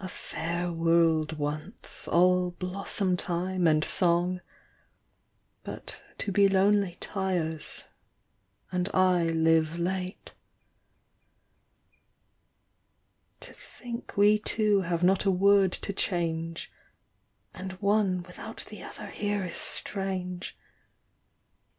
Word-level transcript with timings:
A 0.00 0.06
f^dr 0.06 0.74
world 0.74 1.36
once, 1.36 2.08
all 2.08 2.52
blossom 2.52 3.18
time 3.18 3.66
and 3.66 3.84
song; 3.84 4.40
But 5.62 6.00
to 6.16 6.32
be 6.32 6.48
lonely 6.48 6.96
tires, 7.00 7.84
and 8.70 8.88
I 8.94 9.24
live 9.24 9.78
late. 9.78 10.32
To 13.40 13.52
think 13.52 14.16
we 14.16 14.38
two 14.38 14.80
have 14.80 15.02
not 15.02 15.26
a 15.26 15.30
word 15.30 15.72
to 15.72 15.92
change: 15.92 16.72
And 17.52 17.72
one 17.72 18.22
without 18.22 18.64
the 18.70 18.82
other 18.82 19.08
here 19.08 19.44
is 19.44 19.56
strange 19.56 20.56